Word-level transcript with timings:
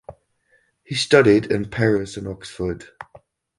He 0.83 0.95
studied 0.95 1.51
in 1.51 1.69
Paris 1.69 2.17
and 2.17 2.27
Oxford. 2.27 2.85